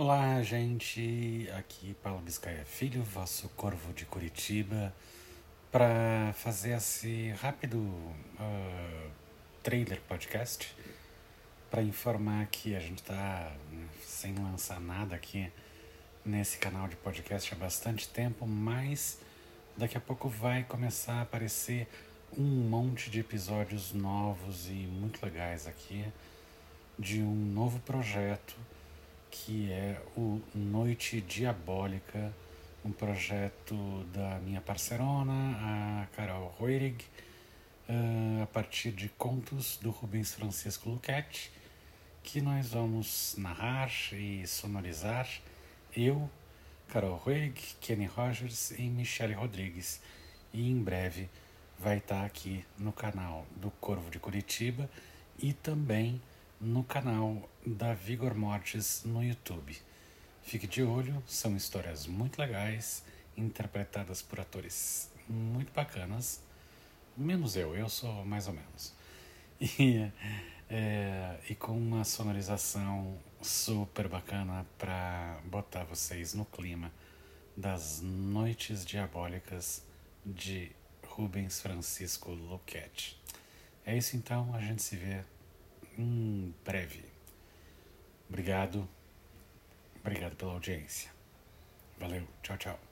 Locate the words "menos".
67.16-67.56, 68.54-68.94